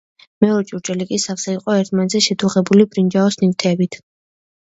მეორე 0.43 0.63
ჭურჭელი 0.69 1.05
კი 1.11 1.19
სავსე 1.23 1.53
იყო 1.57 1.75
ერთმანეთზე 1.81 2.21
შედუღებული 2.29 2.87
ბრინჯაოს 2.97 3.39
ნივთებით. 3.43 4.01